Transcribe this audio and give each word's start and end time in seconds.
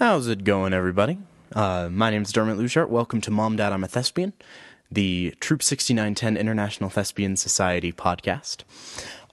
How's 0.00 0.26
it 0.26 0.42
going, 0.42 0.72
everybody? 0.72 1.18
Uh, 1.54 1.88
my 1.88 2.10
name 2.10 2.22
is 2.22 2.32
Dermot 2.32 2.58
Luchart. 2.58 2.88
Welcome 2.88 3.20
to 3.20 3.30
Mom, 3.30 3.54
Dad, 3.54 3.72
I'm 3.72 3.84
a 3.84 3.88
Thespian, 3.88 4.32
the 4.90 5.36
Troop 5.38 5.62
6910 5.62 6.36
International 6.36 6.90
Thespian 6.90 7.36
Society 7.36 7.92
podcast. 7.92 8.64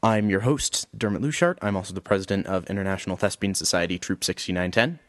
I'm 0.03 0.29
your 0.29 0.41
host, 0.41 0.87
Dermot 0.95 1.23
Luchart. 1.23 1.57
I'm 1.63 1.75
also 1.75 1.95
the 1.95 1.99
president 1.99 2.45
of 2.45 2.69
International 2.69 3.17
Thespian 3.17 3.55
Society 3.55 3.97
Troop 3.97 4.23
6910. 4.23 4.99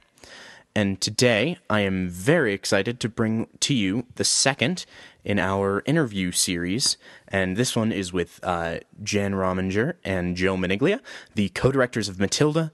And 0.74 1.02
today 1.02 1.58
I 1.68 1.80
am 1.80 2.08
very 2.08 2.54
excited 2.54 2.98
to 3.00 3.10
bring 3.10 3.46
to 3.60 3.74
you 3.74 4.06
the 4.14 4.24
second 4.24 4.86
in 5.22 5.38
our 5.38 5.82
interview 5.84 6.32
series. 6.32 6.96
And 7.28 7.58
this 7.58 7.76
one 7.76 7.92
is 7.92 8.10
with 8.10 8.40
uh, 8.42 8.78
Jan 9.02 9.34
Rominger 9.34 9.96
and 10.02 10.34
Joe 10.34 10.56
Maniglia, 10.56 11.00
the 11.34 11.50
co 11.50 11.70
directors 11.70 12.08
of 12.08 12.18
Matilda. 12.18 12.72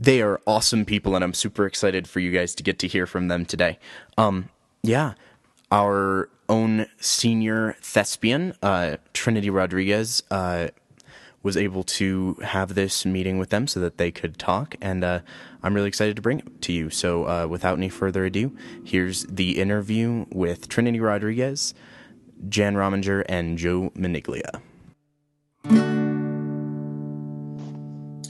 They 0.00 0.22
are 0.22 0.40
awesome 0.46 0.86
people, 0.86 1.14
and 1.14 1.22
I'm 1.22 1.34
super 1.34 1.66
excited 1.66 2.08
for 2.08 2.20
you 2.20 2.32
guys 2.32 2.54
to 2.54 2.62
get 2.62 2.78
to 2.78 2.88
hear 2.88 3.06
from 3.06 3.28
them 3.28 3.44
today. 3.44 3.78
Um, 4.16 4.48
yeah, 4.82 5.12
our 5.70 6.30
own 6.48 6.86
senior 6.98 7.76
thespian, 7.82 8.54
uh, 8.62 8.96
Trinity 9.12 9.50
Rodriguez, 9.50 10.22
uh, 10.30 10.68
was 11.42 11.54
able 11.56 11.84
to 11.84 12.34
have 12.42 12.74
this 12.74 13.04
meeting 13.04 13.36
with 13.36 13.50
them 13.50 13.66
so 13.66 13.78
that 13.80 13.98
they 13.98 14.10
could 14.10 14.38
talk, 14.38 14.74
and 14.80 15.04
uh, 15.04 15.20
I'm 15.62 15.74
really 15.74 15.88
excited 15.88 16.16
to 16.16 16.22
bring 16.22 16.38
it 16.38 16.62
to 16.62 16.72
you. 16.72 16.88
So, 16.88 17.26
uh, 17.28 17.46
without 17.46 17.76
any 17.76 17.90
further 17.90 18.24
ado, 18.24 18.56
here's 18.82 19.24
the 19.24 19.58
interview 19.58 20.24
with 20.30 20.68
Trinity 20.68 21.00
Rodriguez, 21.00 21.74
Jan 22.48 22.74
Rominger, 22.74 23.22
and 23.28 23.58
Joe 23.58 23.92
Maniglia. 23.94 24.62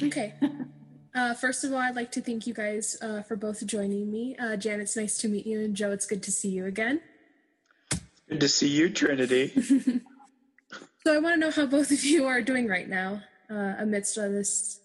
Okay. 0.02 0.34
Uh, 1.20 1.34
first 1.34 1.65
of 1.65 1.73
all, 1.74 1.79
I'd 1.79 1.97
like 1.97 2.12
to 2.12 2.23
thank 2.23 2.47
you 2.47 2.55
guys 2.55 2.97
uh, 3.02 3.21
for 3.21 3.37
both 3.37 3.66
joining 3.66 4.10
me. 4.10 4.35
Uh, 4.38 4.57
Jan, 4.57 4.80
it's 4.80 4.96
nice 4.96 5.18
to 5.18 5.29
meet 5.29 5.46
you, 5.46 5.60
and 5.60 5.76
Joe, 5.76 5.90
it's 5.90 6.07
good 6.07 6.23
to 6.23 6.32
see 6.32 6.49
you 6.49 6.65
again. 6.65 7.02
Good 8.30 8.40
to 8.40 8.49
see 8.49 8.68
you, 8.68 8.88
Trinity. 8.88 9.48
so, 11.04 11.15
I 11.15 11.18
want 11.18 11.35
to 11.35 11.37
know 11.37 11.51
how 11.51 11.66
both 11.66 11.91
of 11.91 12.02
you 12.02 12.24
are 12.24 12.41
doing 12.41 12.68
right 12.68 12.88
now 12.88 13.21
uh, 13.51 13.74
amidst 13.76 14.16
all 14.16 14.30
this 14.30 14.80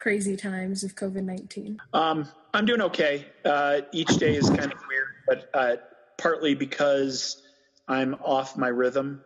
crazy 0.00 0.36
times 0.36 0.82
of 0.82 0.96
COVID 0.96 1.22
19. 1.22 1.78
Um, 1.92 2.28
I'm 2.52 2.66
doing 2.66 2.80
okay. 2.82 3.26
Uh, 3.44 3.82
each 3.92 4.16
day 4.16 4.34
is 4.34 4.50
kind 4.50 4.72
of 4.72 4.78
weird, 4.88 5.08
but 5.28 5.50
uh, 5.54 5.76
partly 6.18 6.56
because 6.56 7.40
I'm 7.86 8.14
off 8.14 8.56
my 8.56 8.68
rhythm. 8.68 9.22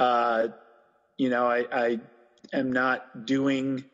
you 0.00 1.30
know, 1.30 1.46
I, 1.46 1.64
I 1.70 2.00
am 2.52 2.72
not 2.72 3.24
doing 3.24 3.84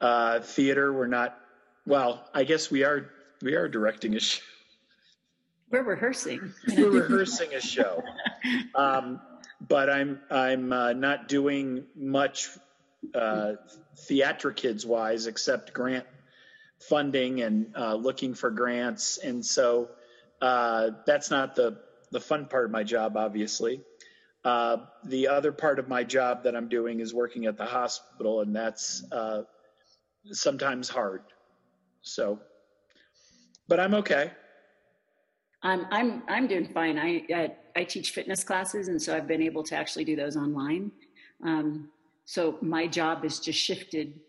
uh, 0.00 0.40
theater. 0.40 0.92
We're 0.92 1.06
not. 1.06 1.38
Well, 1.86 2.24
I 2.34 2.44
guess 2.44 2.70
we 2.70 2.84
are. 2.84 3.10
We 3.42 3.54
are 3.54 3.68
directing 3.68 4.16
a 4.16 4.20
show. 4.20 4.42
We're 5.70 5.82
rehearsing. 5.82 6.52
We're 6.76 6.90
rehearsing 6.90 7.54
a 7.54 7.60
show, 7.60 8.02
um, 8.74 9.20
but 9.60 9.90
I'm 9.90 10.20
I'm 10.30 10.72
uh, 10.72 10.92
not 10.94 11.28
doing 11.28 11.84
much 11.94 12.48
uh, 13.14 13.52
kids 14.56 14.86
wise 14.86 15.26
except 15.26 15.72
grant 15.72 16.06
funding 16.80 17.42
and 17.42 17.74
uh, 17.76 17.94
looking 17.94 18.34
for 18.34 18.50
grants, 18.50 19.18
and 19.18 19.44
so 19.44 19.90
uh, 20.40 20.90
that's 21.06 21.30
not 21.30 21.54
the 21.54 21.78
the 22.10 22.20
fun 22.20 22.46
part 22.46 22.64
of 22.64 22.70
my 22.70 22.82
job, 22.82 23.16
obviously. 23.16 23.82
Uh, 24.44 24.78
the 25.04 25.28
other 25.28 25.52
part 25.52 25.78
of 25.78 25.88
my 25.88 26.04
job 26.04 26.44
that 26.44 26.56
I'm 26.56 26.68
doing 26.68 27.00
is 27.00 27.12
working 27.12 27.46
at 27.46 27.58
the 27.58 27.66
hospital, 27.66 28.40
and 28.40 28.54
that's 28.54 29.04
uh, 29.12 29.42
sometimes 30.32 30.88
hard. 30.88 31.22
So, 32.02 32.40
but 33.68 33.80
I'm 33.80 33.94
okay. 33.94 34.32
I'm 35.62 35.86
I'm 35.90 36.22
I'm 36.28 36.46
doing 36.46 36.68
fine. 36.72 36.98
I 36.98 37.24
I, 37.34 37.52
I 37.76 37.84
teach 37.84 38.10
fitness 38.10 38.44
classes, 38.44 38.88
and 38.88 39.00
so 39.00 39.16
I've 39.16 39.26
been 39.26 39.42
able 39.42 39.62
to 39.64 39.76
actually 39.76 40.04
do 40.04 40.16
those 40.16 40.36
online. 40.36 40.92
Um, 41.44 41.90
so 42.24 42.58
my 42.60 42.86
job 42.86 43.24
is 43.24 43.40
just 43.40 43.58
shifted 43.58 44.20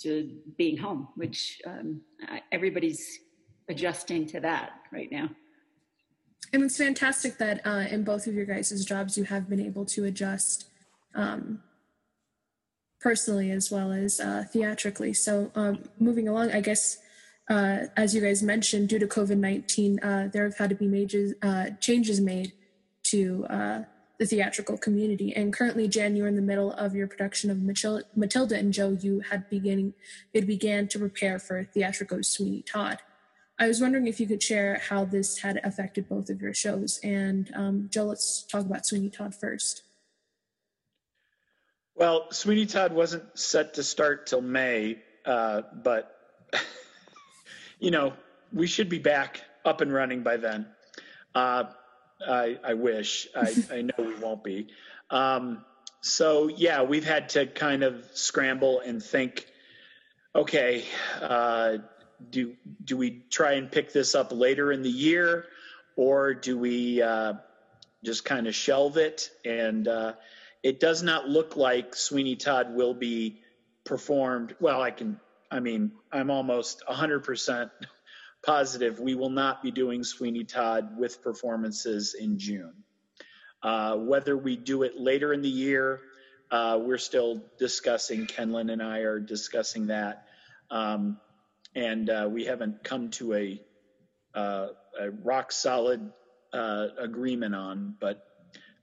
to 0.00 0.30
being 0.56 0.76
home, 0.76 1.08
which 1.16 1.60
um, 1.66 2.00
I, 2.28 2.40
everybody's 2.52 3.18
adjusting 3.68 4.26
to 4.26 4.40
that 4.40 4.70
right 4.92 5.10
now. 5.10 5.28
And 6.52 6.62
it's 6.62 6.78
fantastic 6.78 7.36
that 7.38 7.60
uh, 7.66 7.84
in 7.90 8.04
both 8.04 8.26
of 8.26 8.34
your 8.34 8.46
guys' 8.46 8.84
jobs 8.84 9.18
you 9.18 9.24
have 9.24 9.48
been 9.48 9.60
able 9.60 9.84
to 9.86 10.04
adjust 10.04 10.70
um, 11.14 11.62
personally 13.00 13.50
as 13.50 13.70
well 13.70 13.92
as 13.92 14.20
uh, 14.20 14.44
theatrically. 14.52 15.14
So 15.14 15.50
um, 15.54 15.84
moving 15.98 16.28
along, 16.28 16.52
I 16.52 16.60
guess 16.60 16.98
uh, 17.48 17.86
as 17.96 18.14
you 18.14 18.20
guys 18.20 18.42
mentioned, 18.42 18.88
due 18.88 18.98
to 18.98 19.06
COVID 19.06 19.38
nineteen, 19.38 19.98
uh, 20.00 20.28
there 20.32 20.44
have 20.44 20.58
had 20.58 20.70
to 20.70 20.76
be 20.76 20.86
major 20.86 21.34
uh, 21.42 21.70
changes 21.80 22.20
made 22.20 22.52
to 23.04 23.46
uh, 23.48 23.82
the 24.18 24.26
theatrical 24.26 24.76
community. 24.76 25.32
And 25.34 25.52
currently, 25.52 25.86
Jan, 25.88 26.16
you're 26.16 26.26
in 26.26 26.36
the 26.36 26.42
middle 26.42 26.72
of 26.72 26.94
your 26.94 27.06
production 27.06 27.50
of 27.50 27.62
Matilda, 27.62 28.56
and 28.56 28.72
Joe, 28.72 28.98
you 29.00 29.20
had 29.30 29.48
beginning 29.48 29.94
it 30.34 30.46
began 30.46 30.88
to 30.88 30.98
prepare 30.98 31.38
for 31.38 31.64
theatrical 31.64 32.22
Sweeney 32.22 32.62
Todd. 32.62 32.98
I 33.60 33.66
was 33.66 33.80
wondering 33.80 34.06
if 34.06 34.20
you 34.20 34.26
could 34.26 34.42
share 34.42 34.82
how 34.88 35.04
this 35.04 35.38
had 35.38 35.60
affected 35.64 36.08
both 36.08 36.30
of 36.30 36.40
your 36.42 36.54
shows. 36.54 37.00
And 37.02 37.50
um, 37.54 37.88
Joe, 37.90 38.04
let's 38.04 38.42
talk 38.42 38.66
about 38.66 38.86
Sweeney 38.86 39.08
Todd 39.08 39.34
first. 39.34 39.82
Well, 41.98 42.30
Sweeney 42.30 42.66
Todd 42.66 42.92
wasn't 42.92 43.36
set 43.36 43.74
to 43.74 43.82
start 43.82 44.28
till 44.28 44.40
May, 44.40 44.98
uh, 45.26 45.62
but 45.82 46.16
you 47.80 47.90
know 47.90 48.12
we 48.52 48.68
should 48.68 48.88
be 48.88 49.00
back 49.00 49.42
up 49.64 49.80
and 49.80 49.92
running 49.92 50.22
by 50.22 50.36
then. 50.36 50.66
Uh, 51.34 51.64
I, 52.24 52.56
I, 52.62 52.74
wish. 52.74 53.26
I, 53.34 53.52
I, 53.72 53.82
know 53.82 53.94
we 53.98 54.14
won't 54.14 54.44
be. 54.44 54.68
Um, 55.10 55.64
so 56.00 56.46
yeah, 56.46 56.84
we've 56.84 57.04
had 57.04 57.30
to 57.30 57.46
kind 57.46 57.82
of 57.82 58.04
scramble 58.12 58.78
and 58.78 59.02
think. 59.02 59.46
Okay, 60.36 60.84
uh, 61.20 61.78
do 62.30 62.54
do 62.84 62.96
we 62.96 63.24
try 63.28 63.54
and 63.54 63.72
pick 63.72 63.92
this 63.92 64.14
up 64.14 64.30
later 64.30 64.70
in 64.70 64.82
the 64.82 64.88
year, 64.88 65.46
or 65.96 66.32
do 66.32 66.58
we 66.58 67.02
uh, 67.02 67.32
just 68.04 68.24
kind 68.24 68.46
of 68.46 68.54
shelve 68.54 68.98
it 68.98 69.30
and 69.44 69.88
uh, 69.88 70.12
it 70.62 70.80
does 70.80 71.02
not 71.02 71.28
look 71.28 71.56
like 71.56 71.94
Sweeney 71.94 72.36
Todd 72.36 72.74
will 72.74 72.94
be 72.94 73.40
performed. 73.84 74.54
Well, 74.60 74.82
I 74.82 74.90
can, 74.90 75.20
I 75.50 75.60
mean, 75.60 75.92
I'm 76.12 76.30
almost 76.30 76.82
100% 76.88 77.70
positive 78.44 79.00
we 79.00 79.14
will 79.14 79.30
not 79.30 79.62
be 79.62 79.70
doing 79.70 80.04
Sweeney 80.04 80.44
Todd 80.44 80.96
with 80.96 81.22
performances 81.22 82.14
in 82.14 82.38
June. 82.38 82.72
Uh, 83.62 83.96
whether 83.96 84.36
we 84.36 84.56
do 84.56 84.84
it 84.84 84.98
later 84.98 85.32
in 85.32 85.42
the 85.42 85.48
year, 85.48 86.00
uh, 86.50 86.78
we're 86.80 86.98
still 86.98 87.42
discussing. 87.58 88.26
Kenlin 88.26 88.72
and 88.72 88.82
I 88.82 89.00
are 89.00 89.18
discussing 89.18 89.88
that. 89.88 90.26
Um, 90.70 91.18
and 91.74 92.08
uh, 92.08 92.28
we 92.30 92.44
haven't 92.44 92.84
come 92.84 93.10
to 93.10 93.34
a, 93.34 93.60
uh, 94.34 94.68
a 94.98 95.10
rock 95.10 95.52
solid 95.52 96.12
uh, 96.52 96.86
agreement 96.98 97.54
on, 97.54 97.96
but 98.00 98.27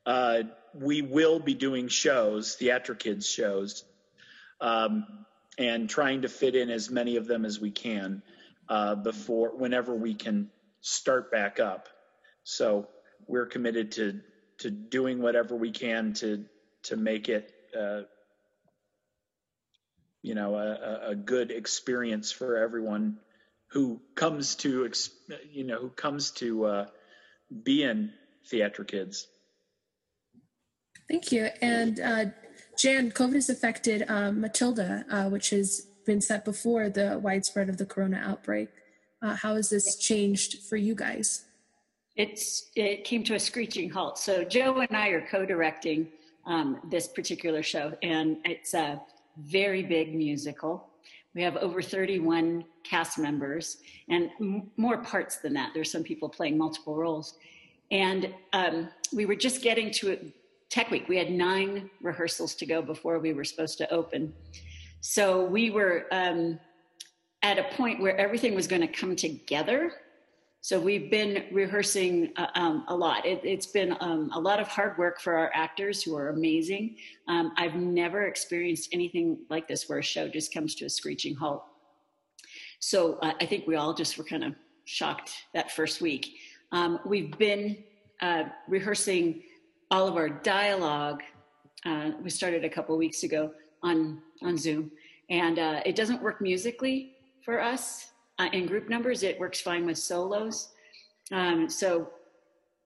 uh, 0.05 0.43
we 0.73 1.01
will 1.01 1.39
be 1.39 1.53
doing 1.53 1.87
shows, 1.87 2.57
Theatrikids 2.59 3.25
shows, 3.25 3.83
um, 4.61 5.05
and 5.57 5.89
trying 5.89 6.23
to 6.23 6.29
fit 6.29 6.55
in 6.55 6.69
as 6.69 6.89
many 6.89 7.15
of 7.15 7.27
them 7.27 7.45
as 7.45 7.59
we 7.59 7.71
can 7.71 8.21
uh, 8.69 8.95
before 8.95 9.55
whenever 9.55 9.95
we 9.95 10.13
can 10.13 10.49
start 10.81 11.31
back 11.31 11.59
up. 11.59 11.87
So 12.43 12.87
we're 13.27 13.45
committed 13.45 13.93
to 13.93 14.19
to 14.57 14.71
doing 14.71 15.21
whatever 15.21 15.55
we 15.55 15.71
can 15.71 16.13
to 16.13 16.45
to 16.83 16.95
make 16.95 17.29
it 17.29 17.51
uh, 17.77 18.01
you 20.21 20.35
know 20.35 20.55
a, 20.55 21.09
a, 21.09 21.15
good 21.15 21.51
experience 21.51 22.31
for 22.31 22.57
everyone 22.57 23.17
who 23.67 23.99
comes 24.15 24.55
to 24.55 24.89
you 25.51 25.63
know 25.63 25.79
who 25.79 25.89
comes 25.89 26.31
to 26.31 26.65
uh, 26.65 26.85
be 27.63 27.83
in 27.83 28.11
Theatrikids. 28.51 29.25
Thank 31.07 31.31
you. 31.31 31.49
And 31.61 31.99
uh, 31.99 32.25
Jan, 32.77 33.11
COVID 33.11 33.35
has 33.35 33.49
affected 33.49 34.05
um, 34.07 34.41
Matilda, 34.41 35.05
uh, 35.09 35.29
which 35.29 35.51
has 35.51 35.87
been 36.05 36.21
set 36.21 36.45
before 36.45 36.89
the 36.89 37.19
widespread 37.19 37.69
of 37.69 37.77
the 37.77 37.85
corona 37.85 38.21
outbreak. 38.23 38.69
Uh, 39.21 39.35
how 39.35 39.55
has 39.55 39.69
this 39.69 39.97
changed 39.97 40.63
for 40.63 40.77
you 40.77 40.95
guys? 40.95 41.45
It's 42.15 42.71
it 42.75 43.03
came 43.03 43.23
to 43.25 43.35
a 43.35 43.39
screeching 43.39 43.89
halt. 43.89 44.17
So 44.17 44.43
Joe 44.43 44.79
and 44.79 44.95
I 44.95 45.09
are 45.09 45.25
co-directing 45.27 46.07
um, 46.45 46.79
this 46.89 47.07
particular 47.07 47.61
show, 47.61 47.93
and 48.03 48.37
it's 48.45 48.73
a 48.73 49.01
very 49.37 49.83
big 49.83 50.15
musical. 50.15 50.87
We 51.33 51.41
have 51.41 51.57
over 51.57 51.81
31 51.81 52.63
cast 52.83 53.17
members 53.17 53.77
and 54.07 54.29
m- 54.39 54.71
more 54.77 54.97
parts 54.99 55.37
than 55.37 55.53
that. 55.53 55.71
There's 55.73 55.91
some 55.91 56.03
people 56.03 56.29
playing 56.29 56.57
multiple 56.57 56.95
roles. 56.95 57.35
And 57.91 58.33
um, 58.53 58.87
we 59.13 59.25
were 59.25 59.35
just 59.35 59.61
getting 59.61 59.91
to 59.91 60.31
Tech 60.69 60.91
Week. 60.91 61.07
We 61.07 61.17
had 61.17 61.31
nine 61.31 61.89
rehearsals 62.01 62.55
to 62.55 62.65
go 62.65 62.81
before 62.81 63.19
we 63.19 63.33
were 63.33 63.43
supposed 63.43 63.77
to 63.79 63.93
open. 63.93 64.33
So 65.01 65.45
we 65.45 65.69
were 65.69 66.05
um, 66.11 66.59
at 67.43 67.59
a 67.59 67.63
point 67.75 68.01
where 68.01 68.17
everything 68.17 68.55
was 68.55 68.67
going 68.67 68.81
to 68.81 68.87
come 68.87 69.15
together 69.15 69.91
So 70.65 70.79
we've 70.79 71.11
been 71.11 71.45
rehearsing 71.51 72.31
uh, 72.37 72.47
um, 72.55 72.85
a 72.87 72.95
lot. 72.95 73.23
It, 73.23 73.45
has 73.45 73.67
been 73.67 73.95
um, 73.99 74.31
a 74.33 74.39
lot 74.39 74.59
of 74.59 74.67
hard 74.67 74.97
work 74.97 75.21
for 75.21 75.37
our 75.37 75.51
actors 75.53 76.01
who 76.01 76.15
are 76.15 76.29
amazing. 76.29 76.95
Um, 77.27 77.53
I've 77.55 77.75
never 77.75 78.23
experienced 78.23 78.89
anything 78.91 79.45
like 79.51 79.67
this 79.67 79.87
where 79.87 79.99
a 79.99 80.03
show 80.03 80.27
just 80.27 80.51
comes 80.51 80.73
to 80.77 80.85
a 80.85 80.89
screeching 80.89 81.35
halt. 81.35 81.63
So 82.79 83.19
uh, 83.21 83.33
I 83.39 83.45
think 83.45 83.67
we 83.67 83.75
all 83.75 83.93
just 83.93 84.17
were 84.17 84.23
kind 84.23 84.43
of 84.43 84.55
shocked 84.85 85.33
that 85.53 85.71
first 85.71 86.01
week. 86.01 86.35
Um, 86.71 86.97
we've 87.05 87.37
been 87.37 87.83
uh, 88.23 88.45
rehearsing 88.67 89.43
all 89.95 90.09
of 90.09 90.17
our 90.17 90.27
dialogue. 90.27 91.23
Uh, 91.85 92.11
we 92.21 92.29
started 92.29 92.65
a 92.65 92.69
couple 92.69 92.97
weeks 92.97 93.23
ago 93.23 93.51
on 93.81 94.21
on 94.43 94.57
Zoom, 94.57 94.91
and 95.29 95.57
uh, 95.57 95.79
it 95.85 95.95
doesn't 95.95 96.21
work 96.21 96.41
musically 96.41 97.13
for 97.45 97.61
us 97.61 98.11
uh, 98.37 98.49
in 98.51 98.65
group 98.65 98.89
numbers. 98.89 99.23
It 99.23 99.39
works 99.39 99.61
fine 99.61 99.85
with 99.85 99.97
solos. 99.97 100.73
Um, 101.31 101.69
so 101.69 102.09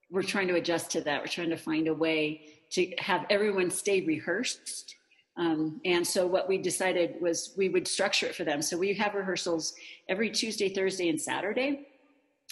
we're 0.08 0.22
trying 0.22 0.46
to 0.48 0.54
adjust 0.54 0.88
to 0.92 1.00
that. 1.00 1.20
We're 1.20 1.26
trying 1.26 1.50
to 1.50 1.56
find 1.56 1.88
a 1.88 1.94
way 1.94 2.42
to 2.70 2.92
have 2.98 3.26
everyone 3.28 3.72
stay 3.72 4.02
rehearsed. 4.02 4.94
Um, 5.36 5.80
and 5.84 6.06
so 6.06 6.28
what 6.28 6.48
we 6.48 6.58
decided 6.58 7.16
was 7.20 7.54
we 7.56 7.68
would 7.68 7.88
structure 7.88 8.26
it 8.26 8.36
for 8.36 8.44
them. 8.44 8.62
So 8.62 8.76
we 8.78 8.94
have 8.94 9.14
rehearsals 9.14 9.74
every 10.08 10.30
Tuesday, 10.30 10.68
Thursday, 10.68 11.08
and 11.08 11.20
Saturday. 11.20 11.88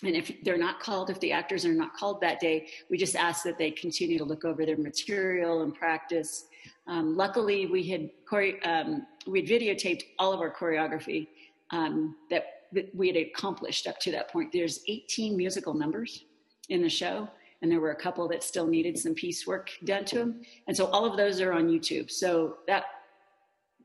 And 0.05 0.15
if 0.15 0.33
they're 0.45 0.59
not 0.59 0.79
called, 0.81 1.11
if 1.11 1.19
the 1.19 1.33
actors 1.33 1.65
are 1.65 1.73
not 1.73 1.95
called 1.95 2.21
that 2.21 2.39
day, 2.39 2.69
we 2.89 2.97
just 2.97 3.17
ask 3.17 3.43
that 3.45 3.59
they 3.59 3.71
continue 3.73 4.17
to 4.19 4.25
look 4.25 4.45
over 4.45 4.65
their 4.65 4.77
material 4.77 5.63
and 5.63 5.75
practice. 5.75 6.47
Um, 6.87 7.17
luckily, 7.17 7.67
we 7.67 7.83
had 7.85 8.11
um, 8.65 9.07
we 9.27 9.41
had 9.41 9.49
videotaped 9.49 10.03
all 10.19 10.33
of 10.33 10.41
our 10.41 10.55
choreography 10.55 11.29
um, 11.71 12.17
that 12.31 12.45
that 12.73 12.95
we 12.95 13.09
had 13.09 13.17
accomplished 13.17 13.87
up 13.87 13.99
to 14.01 14.13
that 14.13 14.31
point. 14.31 14.53
There's 14.53 14.81
18 14.89 15.37
musical 15.37 15.75
numbers 15.75 16.25
in 16.69 16.83
the 16.83 16.89
show, 16.89 17.29
and 17.63 17.71
there 17.71 17.81
were 17.81 17.91
a 17.91 17.97
couple 17.97 18.29
that 18.29 18.45
still 18.45 18.67
needed 18.67 18.99
some 18.99 19.15
piecework 19.15 19.71
done 19.85 20.05
to 20.07 20.19
them. 20.19 20.43
And 20.69 20.77
so 20.77 20.87
all 20.87 21.07
of 21.07 21.17
those 21.17 21.41
are 21.41 21.53
on 21.53 21.69
YouTube. 21.69 22.11
So 22.11 22.59
that 22.67 22.85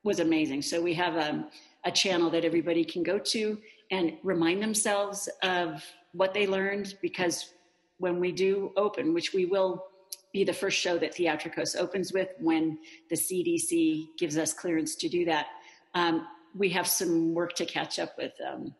was 0.03 0.19
amazing. 0.19 0.61
So 0.61 0.81
we 0.81 0.93
have 0.95 1.17
um, 1.17 1.49
a 1.85 1.91
channel 1.91 2.29
that 2.29 2.45
everybody 2.45 2.83
can 2.85 3.03
go 3.03 3.17
to 3.19 3.57
and 3.91 4.13
remind 4.23 4.61
themselves 4.61 5.29
of 5.43 5.83
what 6.13 6.33
they 6.33 6.47
learned 6.47 6.95
because 7.01 7.53
when 7.97 8.19
we 8.19 8.31
do 8.31 8.71
open, 8.75 9.13
which 9.13 9.33
we 9.33 9.45
will 9.45 9.85
be 10.31 10.43
the 10.43 10.53
first 10.53 10.77
show 10.77 10.97
that 10.97 11.15
Theatrikos 11.15 11.77
opens 11.77 12.11
with 12.11 12.29
when 12.39 12.79
the 13.09 13.15
CDC 13.15 14.07
gives 14.17 14.37
us 14.37 14.53
clearance 14.53 14.95
to 14.95 15.07
do 15.07 15.25
that. 15.25 15.47
Um, 15.93 16.27
we 16.55 16.69
have 16.69 16.87
some 16.87 17.33
work 17.33 17.53
to 17.55 17.65
catch 17.65 17.99
up 17.99 18.17
with. 18.17 18.33
Um, 18.45 18.73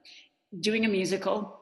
doing 0.60 0.86
a 0.86 0.88
musical, 0.88 1.60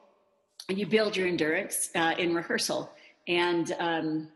and 0.69 0.77
you 0.77 0.85
build 0.85 1.15
your 1.15 1.27
endurance 1.27 1.89
uh, 1.95 2.13
in 2.17 2.33
rehearsal. 2.33 2.91
And 3.27 3.73
um, 3.79 4.29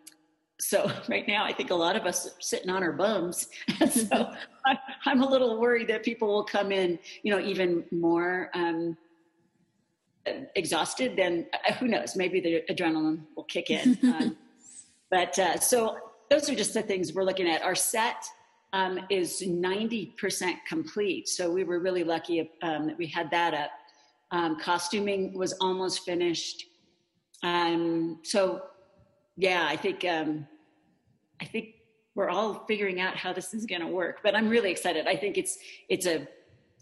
so 0.59 0.91
right 1.09 1.27
now, 1.27 1.43
I 1.43 1.53
think 1.53 1.71
a 1.71 1.75
lot 1.75 1.95
of 1.95 2.05
us 2.05 2.27
are 2.27 2.31
sitting 2.39 2.69
on 2.69 2.83
our 2.83 2.93
bums. 2.93 3.47
so 3.89 4.31
I, 4.65 4.77
am 5.05 5.21
a 5.21 5.29
little 5.29 5.59
worried 5.59 5.87
that 5.89 6.03
people 6.03 6.27
will 6.27 6.43
come 6.43 6.71
in, 6.71 6.99
you 7.23 7.31
know, 7.31 7.39
even 7.39 7.83
more 7.91 8.49
um, 8.53 8.97
exhausted 10.55 11.15
than 11.15 11.45
uh, 11.53 11.73
who 11.73 11.87
knows. 11.87 12.15
Maybe 12.15 12.39
the 12.39 12.63
adrenaline 12.73 13.21
will 13.35 13.43
kick 13.45 13.69
in. 13.69 13.97
Um, 14.15 14.37
but 15.11 15.37
uh, 15.37 15.59
so 15.59 15.97
those 16.29 16.49
are 16.49 16.55
just 16.55 16.73
the 16.73 16.81
things 16.81 17.13
we're 17.13 17.23
looking 17.23 17.47
at. 17.47 17.61
Our 17.61 17.75
set 17.75 18.25
um, 18.73 18.99
is 19.09 19.43
90% 19.45 20.55
complete. 20.67 21.29
So 21.29 21.49
we 21.51 21.63
were 21.63 21.79
really 21.79 22.03
lucky 22.03 22.49
um, 22.63 22.87
that 22.87 22.97
we 22.97 23.05
had 23.07 23.29
that 23.31 23.53
up. 23.53 23.69
Um, 24.31 24.59
costuming 24.59 25.37
was 25.37 25.53
almost 25.61 26.03
finished. 26.03 26.65
Um, 27.43 28.19
so 28.23 28.63
yeah, 29.37 29.65
I 29.67 29.75
think 29.75 30.05
um, 30.05 30.47
I 31.41 31.45
think 31.45 31.75
we're 32.15 32.29
all 32.29 32.65
figuring 32.65 33.01
out 33.01 33.17
how 33.17 33.33
this 33.33 33.53
is 33.53 33.65
going 33.65 33.81
to 33.81 33.87
work. 33.87 34.19
But 34.23 34.35
I'm 34.35 34.47
really 34.47 34.71
excited. 34.71 35.07
I 35.07 35.15
think 35.15 35.37
it's 35.37 35.57
it's 35.89 36.05
a 36.05 36.27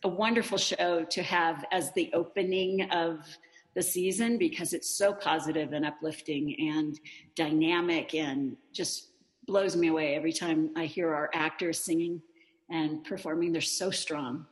a 0.03 0.07
wonderful 0.07 0.57
show 0.57 1.05
to 1.05 1.23
have 1.23 1.65
as 1.71 1.91
the 1.93 2.11
opening 2.13 2.89
of 2.91 3.25
the 3.73 3.81
season 3.81 4.37
because 4.37 4.73
it's 4.73 4.89
so 4.89 5.13
positive 5.13 5.73
and 5.73 5.85
uplifting 5.85 6.55
and 6.59 6.99
dynamic 7.35 8.13
and 8.13 8.55
just 8.71 9.09
blows 9.47 9.75
me 9.75 9.87
away 9.87 10.15
every 10.15 10.33
time 10.33 10.69
I 10.75 10.85
hear 10.85 11.13
our 11.13 11.29
actors 11.33 11.79
singing 11.79 12.21
and 12.69 13.03
performing. 13.03 13.51
They're 13.51 13.61
so 13.61 13.89
strong. 13.91 14.45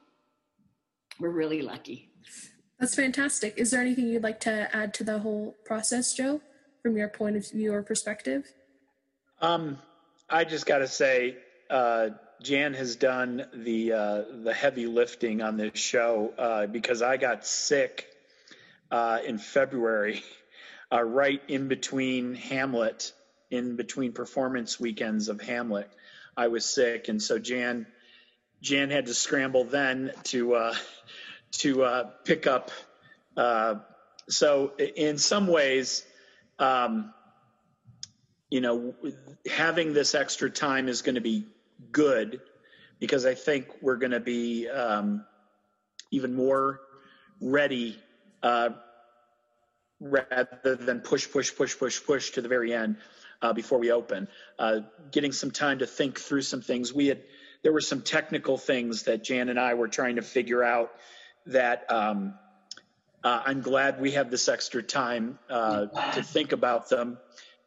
We're 1.19 1.30
really 1.30 1.62
lucky. 1.62 2.09
That's 2.80 2.95
fantastic. 2.95 3.56
Is 3.57 3.71
there 3.71 3.81
anything 3.81 4.07
you'd 4.07 4.24
like 4.24 4.39
to 4.42 4.75
add 4.75 4.94
to 4.95 5.04
the 5.04 5.19
whole 5.19 5.56
process, 5.65 6.13
Joe, 6.13 6.42
from 6.81 6.98
your 6.98 7.10
point 7.10 7.36
of 7.36 7.50
view 7.50 7.74
or 7.74 7.83
perspective? 7.83 8.45
Um, 9.42 9.78
I 10.30 10.44
just 10.44 10.66
got 10.66 10.80
to 10.80 10.88
say, 10.88 11.38
uh, 11.69 12.10
Jan 12.42 12.74
has 12.74 12.95
done 12.95 13.45
the 13.54 13.94
uh, 13.94 14.22
the 14.44 14.54
heavy 14.54 14.88
lifting 14.88 15.42
on 15.42 15.57
this 15.57 15.78
show 15.78 16.33
uh, 16.38 16.68
because 16.68 17.01
I 17.01 17.18
got 17.18 17.45
sick 17.45 18.07
uh, 18.89 19.19
in 19.25 19.38
February, 19.38 20.24
uh, 20.92 21.04
right 21.04 21.42
in 21.48 21.68
between 21.68 22.36
Hamlet 22.36 23.13
in 23.51 23.75
between 23.75 24.13
performance 24.13 24.80
weekends 24.80 25.28
of 25.28 25.42
Hamlet. 25.42 25.89
I 26.36 26.48
was 26.48 26.66
sick, 26.66 27.10
and 27.10 27.22
so 27.22 27.38
Jan 27.38 27.86
Jan 28.62 28.89
had 28.89 29.06
to 29.06 29.13
scramble 29.13 29.66
then 29.66 30.12
to 30.25 30.56
uh, 30.56 30.75
to 31.60 32.06
pick 32.25 32.48
up. 32.48 32.72
So 34.30 34.72
in 34.78 35.18
some 35.18 35.48
ways, 35.48 36.06
um, 36.61 37.11
you 38.49 38.61
know, 38.61 38.93
having 39.49 39.93
this 39.93 40.13
extra 40.13 40.49
time 40.49 40.87
is 40.87 41.01
going 41.01 41.15
to 41.15 41.21
be 41.21 41.47
good 41.91 42.39
because 42.99 43.25
I 43.25 43.33
think 43.33 43.67
we're 43.81 43.95
going 43.95 44.11
to 44.11 44.19
be 44.19 44.69
um, 44.69 45.25
even 46.11 46.35
more 46.35 46.79
ready 47.41 47.97
uh, 48.43 48.69
rather 49.99 50.75
than 50.75 50.99
push, 50.99 51.29
push, 51.29 51.55
push, 51.55 51.77
push, 51.77 52.03
push 52.05 52.31
to 52.31 52.41
the 52.41 52.47
very 52.47 52.73
end 52.73 52.97
uh, 53.41 53.53
before 53.53 53.79
we 53.79 53.91
open, 53.91 54.27
uh, 54.59 54.81
getting 55.11 55.31
some 55.31 55.49
time 55.49 55.79
to 55.79 55.87
think 55.87 56.19
through 56.19 56.43
some 56.43 56.61
things. 56.61 56.93
We 56.93 57.07
had 57.07 57.21
there 57.63 57.73
were 57.73 57.81
some 57.81 58.01
technical 58.01 58.57
things 58.57 59.03
that 59.03 59.23
Jan 59.23 59.49
and 59.49 59.59
I 59.59 59.75
were 59.75 59.87
trying 59.87 60.15
to 60.17 60.23
figure 60.23 60.63
out 60.63 60.91
that 61.47 61.91
um, 61.91 62.33
uh, 63.23 63.42
I'm 63.45 63.61
glad 63.61 64.01
we 64.01 64.11
have 64.11 64.31
this 64.31 64.47
extra 64.49 64.81
time 64.81 65.37
uh, 65.49 65.85
to 66.13 66.23
think 66.23 66.51
about 66.51 66.90
them 66.90 67.18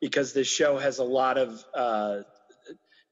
because 0.00 0.32
this 0.32 0.49
show 0.49 0.78
has 0.78 0.99
a 0.99 1.04
lot 1.04 1.38
of 1.38 1.64
uh, 1.75 2.20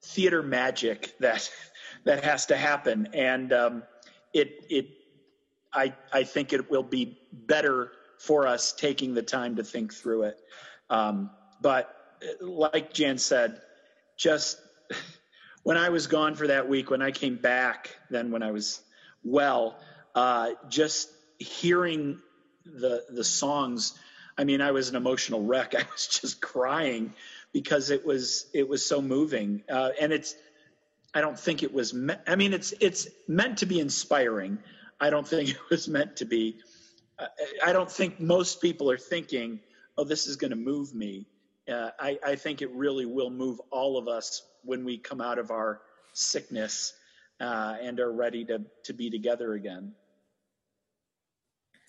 theater 0.02 0.42
magic 0.42 1.14
that 1.20 1.50
that 2.04 2.24
has 2.24 2.46
to 2.46 2.56
happen, 2.56 3.08
and 3.14 3.52
um, 3.52 3.82
it 4.32 4.66
it 4.68 4.88
I 5.72 5.94
I 6.12 6.24
think 6.24 6.52
it 6.52 6.70
will 6.70 6.82
be 6.82 7.18
better 7.32 7.92
for 8.18 8.46
us 8.46 8.72
taking 8.72 9.14
the 9.14 9.22
time 9.22 9.56
to 9.56 9.64
think 9.64 9.92
through 9.92 10.24
it. 10.24 10.40
Um, 10.90 11.30
but 11.60 11.94
like 12.40 12.92
Jan 12.92 13.18
said, 13.18 13.60
just 14.16 14.60
when 15.62 15.76
I 15.76 15.90
was 15.90 16.08
gone 16.08 16.34
for 16.34 16.48
that 16.48 16.68
week, 16.68 16.90
when 16.90 17.02
I 17.02 17.12
came 17.12 17.36
back, 17.36 17.96
then 18.10 18.30
when 18.30 18.42
I 18.42 18.50
was 18.50 18.80
well, 19.24 19.78
uh, 20.14 20.50
just 20.68 21.08
hearing 21.38 22.18
the 22.64 23.04
the 23.10 23.24
songs, 23.24 23.98
I 24.36 24.44
mean, 24.44 24.60
I 24.60 24.70
was 24.70 24.88
an 24.88 24.96
emotional 24.96 25.44
wreck. 25.44 25.74
I 25.78 25.84
was 25.92 26.06
just 26.06 26.40
crying 26.40 27.14
because 27.52 27.90
it 27.90 28.04
was 28.04 28.46
it 28.52 28.68
was 28.68 28.84
so 28.84 29.00
moving, 29.00 29.62
uh, 29.68 29.90
and 30.00 30.12
it's. 30.12 30.34
I 31.14 31.20
don't 31.20 31.38
think 31.38 31.62
it 31.62 31.74
was. 31.74 31.92
Me- 31.92 32.14
I 32.26 32.36
mean, 32.36 32.54
it's 32.54 32.72
it's 32.80 33.08
meant 33.28 33.58
to 33.58 33.66
be 33.66 33.80
inspiring. 33.80 34.58
I 34.98 35.10
don't 35.10 35.28
think 35.28 35.50
it 35.50 35.70
was 35.70 35.88
meant 35.88 36.16
to 36.16 36.24
be. 36.24 36.58
Uh, 37.18 37.26
I 37.64 37.72
don't 37.72 37.90
think 37.90 38.18
most 38.20 38.62
people 38.62 38.90
are 38.90 38.98
thinking, 38.98 39.60
"Oh, 39.98 40.04
this 40.04 40.26
is 40.26 40.36
going 40.36 40.50
to 40.52 40.56
move 40.56 40.94
me." 40.94 41.26
uh, 41.70 41.90
I, 41.98 42.18
I, 42.24 42.36
think 42.36 42.62
it 42.62 42.70
really 42.72 43.06
will 43.06 43.30
move 43.30 43.60
all 43.70 43.96
of 43.96 44.08
us 44.08 44.42
when 44.64 44.84
we 44.84 44.98
come 44.98 45.20
out 45.20 45.38
of 45.38 45.50
our 45.50 45.80
sickness 46.12 46.94
uh, 47.40 47.76
and 47.80 48.00
are 48.00 48.12
ready 48.12 48.44
to, 48.46 48.62
to 48.84 48.92
be 48.92 49.10
together 49.10 49.54
again. 49.54 49.92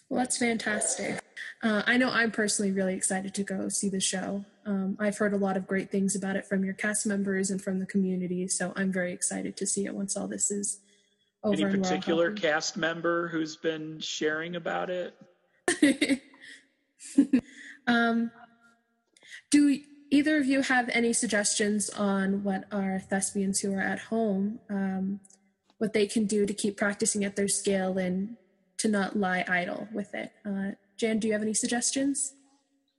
Well, 0.09 0.19
that's 0.19 0.37
fantastic. 0.37 1.19
Uh, 1.63 1.81
I 1.87 1.97
know 1.97 2.09
I'm 2.09 2.31
personally 2.31 2.71
really 2.71 2.93
excited 2.93 3.33
to 3.35 3.43
go 3.43 3.69
see 3.69 3.89
the 3.89 4.01
show. 4.01 4.43
Um, 4.65 4.97
I've 4.99 5.17
heard 5.17 5.33
a 5.33 5.37
lot 5.37 5.55
of 5.55 5.65
great 5.65 5.89
things 5.89 6.15
about 6.15 6.35
it 6.35 6.45
from 6.45 6.63
your 6.65 6.73
cast 6.73 7.05
members 7.05 7.49
and 7.49 7.61
from 7.61 7.79
the 7.79 7.85
community, 7.85 8.47
so 8.47 8.73
I'm 8.75 8.91
very 8.91 9.13
excited 9.13 9.55
to 9.57 9.65
see 9.65 9.85
it 9.85 9.95
once 9.95 10.17
all 10.17 10.27
this 10.27 10.51
is 10.51 10.79
over. 11.43 11.67
Any 11.67 11.77
particular 11.77 12.31
cast 12.31 12.75
member 12.75 13.29
who's 13.29 13.55
been 13.55 13.99
sharing 13.99 14.55
about 14.55 14.89
it? 14.89 15.15
um, 17.87 18.31
do 19.49 19.79
either 20.11 20.37
of 20.37 20.45
you 20.45 20.61
have 20.61 20.89
any 20.89 21.13
suggestions 21.13 21.89
on 21.89 22.43
what 22.43 22.65
our 22.71 22.99
thespians 22.99 23.59
who 23.59 23.73
are 23.73 23.81
at 23.81 23.99
home, 23.99 24.59
um, 24.69 25.19
what 25.77 25.93
they 25.93 26.07
can 26.07 26.25
do 26.25 26.45
to 26.45 26.53
keep 26.53 26.77
practicing 26.77 27.23
at 27.23 27.35
their 27.35 27.47
scale 27.47 27.97
and 27.97 28.35
to 28.77 28.87
not 28.87 29.17
lie 29.17 29.45
idle 29.47 29.87
with 29.93 30.13
it? 30.13 30.31
Uh, 30.45 30.71
Jan, 30.97 31.19
do 31.19 31.27
you 31.27 31.33
have 31.33 31.41
any 31.41 31.53
suggestions? 31.53 32.33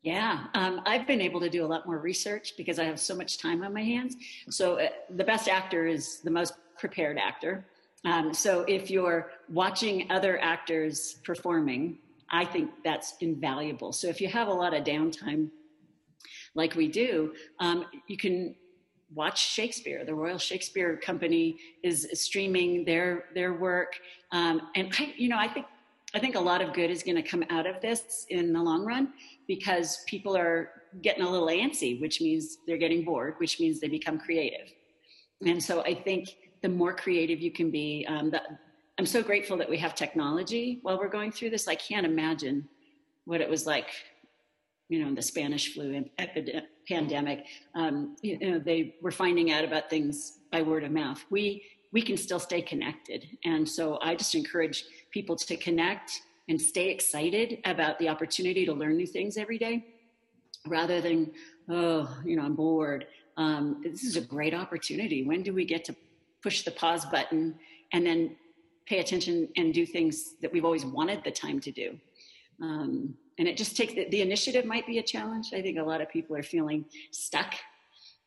Yeah, 0.03 0.45
um, 0.53 0.83
I've 0.85 1.07
been 1.07 1.23
able 1.23 1.41
to 1.41 1.49
do 1.49 1.65
a 1.65 1.69
lot 1.69 1.87
more 1.87 1.99
research 1.99 2.55
because 2.59 2.79
I 2.79 2.85
have 2.85 3.01
so 3.01 3.15
much 3.15 3.39
time 3.39 3.63
on 3.63 3.73
my 3.73 3.83
hands. 3.83 4.17
So 4.51 4.79
uh, 4.79 4.89
the 5.09 5.25
best 5.25 5.49
actor 5.49 5.87
is 5.87 6.21
the 6.21 6.31
most 6.31 6.53
prepared 6.79 7.17
actor. 7.17 7.65
Um, 8.05 8.35
so 8.35 8.67
if 8.69 8.91
you're 8.91 9.31
watching 9.49 10.11
other 10.11 10.39
actors 10.43 11.21
performing, 11.25 11.99
I 12.31 12.45
think 12.45 12.71
that's 12.85 13.15
invaluable. 13.21 13.93
So 13.93 14.09
if 14.09 14.21
you 14.21 14.29
have 14.29 14.49
a 14.49 14.53
lot 14.53 14.75
of 14.75 14.85
downtime, 14.85 15.49
like 16.55 16.75
we 16.75 16.89
do, 16.89 17.33
um, 17.61 17.87
you 18.07 18.19
can 18.19 18.55
watch 19.13 19.51
Shakespeare. 19.53 20.05
The 20.05 20.15
Royal 20.15 20.39
Shakespeare 20.39 20.97
Company 20.97 21.59
is 21.83 22.09
streaming 22.15 22.85
their 22.85 23.27
their 23.35 23.55
work, 23.55 23.99
um, 24.33 24.71
and 24.75 24.93
I, 24.99 25.15
you 25.17 25.29
know, 25.29 25.39
I 25.39 25.49
think 25.49 25.67
I 26.15 26.21
think 26.21 26.37
a 26.37 26.41
lot 26.41 26.63
of 26.63 26.73
good 26.73 26.91
is 26.91 27.03
going 27.03 27.17
to 27.17 27.29
come 27.29 27.45
out 27.51 27.67
of 27.67 27.81
this 27.81 28.25
in 28.29 28.53
the 28.53 28.63
long 28.63 28.85
run 28.85 29.13
because 29.49 30.05
people 30.07 30.37
are 30.37 30.71
getting 31.03 31.25
a 31.25 31.29
little 31.29 31.49
antsy, 31.49 32.01
which 32.01 32.21
means 32.21 32.59
they're 32.67 32.79
getting 32.79 33.05
bored, 33.05 33.35
which 33.39 33.59
means 33.59 33.81
they 33.81 33.89
become 33.89 34.19
creative. 34.19 34.69
And 35.45 35.63
so 35.63 35.83
I 35.83 35.95
think 35.95 36.37
the 36.63 36.69
more 36.69 36.95
creative 36.95 37.41
you 37.41 37.51
can 37.51 37.71
be, 37.71 38.07
um, 38.09 38.33
I'm 38.97 39.07
so 39.07 39.23
grateful 39.23 39.57
that 39.57 39.69
we 39.69 39.77
have 39.79 39.97
technology 39.97 40.79
while 40.83 40.99
we're 40.99 41.09
going 41.09 41.33
through 41.33 41.51
this. 41.51 41.67
I 41.67 41.75
can't 41.75 42.07
imagine 42.07 42.69
what 43.25 43.41
it 43.41 43.51
was 43.51 43.67
like, 43.67 43.89
you 44.89 45.05
know, 45.05 45.13
the 45.15 45.23
Spanish 45.23 45.75
flu 45.75 46.05
epidemic, 46.19 46.65
pandemic. 46.89 47.47
Um, 47.75 48.17
you 48.23 48.39
know, 48.39 48.59
they 48.59 48.97
were 49.03 49.11
finding 49.11 49.53
out 49.53 49.65
about 49.65 49.91
things 49.91 50.39
by 50.53 50.63
word 50.63 50.85
of 50.85 50.91
mouth. 50.91 51.25
We 51.31 51.65
we 51.93 52.03
can 52.03 52.17
still 52.17 52.41
stay 52.41 52.61
connected, 52.61 53.27
and 53.45 53.69
so 53.69 53.99
I 54.03 54.17
just 54.17 54.35
encourage 54.35 54.85
people 55.11 55.37
to 55.37 55.57
connect 55.57 56.23
and 56.49 56.61
stay 56.61 56.91
excited 56.91 57.59
about 57.65 57.99
the 57.99 58.09
opportunity 58.09 58.67
to 58.67 58.73
learn 58.73 58.97
new 58.97 59.07
things 59.07 59.37
every 59.37 59.59
day 59.59 59.85
rather 60.67 61.01
than, 61.01 61.33
oh, 61.69 62.17
you 62.25 62.37
know, 62.37 62.43
I'm 62.43 62.55
bored. 62.55 63.07
Um, 63.37 63.81
this 63.83 64.05
is 64.05 64.17
a 64.17 64.21
great 64.21 64.55
opportunity. 64.55 65.25
When 65.25 65.43
do 65.43 65.53
we 65.53 65.65
get 65.65 65.85
to 65.87 65.97
push 66.43 66.63
the 66.63 66.71
pause 66.71 67.05
button 67.07 67.55
and 67.93 68.07
then 68.07 68.37
pay 68.87 68.99
attention 68.99 69.49
and 69.57 69.73
do 69.73 69.87
things 69.87 70.35
that 70.43 70.53
we've 70.53 70.65
always 70.65 70.85
wanted 70.85 71.25
the 71.25 71.31
time 71.31 71.61
to 71.61 71.71
do? 71.71 71.99
Um, 72.63 73.15
and 73.39 73.49
it 73.49 73.57
just 73.57 73.77
takes 73.77 73.95
the, 73.95 74.09
the 74.11 74.21
initiative 74.21 74.65
might 74.65 74.87
be 74.87 74.99
a 74.99 75.03
challenge. 75.03 75.49
I 75.53 75.63
think 75.63 75.79
a 75.79 75.83
lot 75.83 76.01
of 76.01 76.09
people 76.09 76.37
are 76.37 76.43
feeling 76.43 76.85
stuck. 77.11 77.55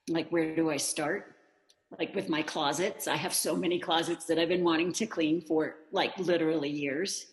Like, 0.09 0.29
where 0.29 0.55
do 0.55 0.69
I 0.69 0.77
start? 0.77 1.33
like 1.97 2.13
with 2.13 2.27
my 2.27 2.41
closets 2.41 3.07
i 3.07 3.15
have 3.15 3.33
so 3.33 3.55
many 3.55 3.79
closets 3.79 4.25
that 4.25 4.37
i've 4.37 4.49
been 4.49 4.61
wanting 4.61 4.91
to 4.91 5.05
clean 5.05 5.39
for 5.39 5.75
like 5.93 6.11
literally 6.17 6.69
years 6.69 7.27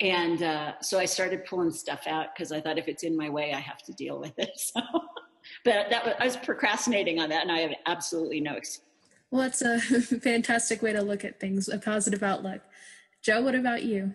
and 0.00 0.42
uh, 0.42 0.72
so 0.80 0.98
I 0.98 1.06
started 1.06 1.44
pulling 1.44 1.72
stuff 1.72 2.06
out 2.06 2.28
because 2.34 2.52
I 2.52 2.60
thought 2.60 2.78
if 2.78 2.86
it's 2.86 3.02
in 3.02 3.16
my 3.16 3.28
way, 3.28 3.52
I 3.52 3.58
have 3.58 3.82
to 3.82 3.92
deal 3.92 4.18
with 4.18 4.38
it. 4.38 4.50
So, 4.58 4.80
but 5.64 5.88
that 5.88 6.04
was, 6.04 6.14
I 6.20 6.24
was 6.26 6.36
procrastinating 6.36 7.20
on 7.20 7.30
that, 7.30 7.42
and 7.42 7.50
I 7.50 7.60
have 7.60 7.72
absolutely 7.86 8.40
no 8.40 8.54
excuse. 8.54 8.84
Well, 9.30 9.42
that's 9.42 9.62
a 9.62 9.78
fantastic 10.20 10.82
way 10.82 10.92
to 10.92 11.00
look 11.00 11.24
at 11.24 11.40
things, 11.40 11.68
a 11.68 11.78
positive 11.78 12.22
outlook. 12.22 12.60
Joe, 13.22 13.42
what 13.42 13.54
about 13.54 13.82
you? 13.82 14.14